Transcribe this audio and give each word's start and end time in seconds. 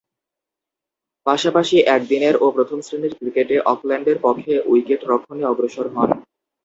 পাশাপাশি 1.25 1.77
একদিনের 1.95 2.35
ও 2.35 2.55
প্রথম-শ্রেণীর 2.55 3.13
ক্রিকেটে 3.19 3.55
অকল্যান্ডের 3.71 4.17
পক্ষে 4.21 4.53
উইকেট-রক্ষণে 4.71 5.43
অগ্রসর 5.45 5.87
হন। 5.87 6.09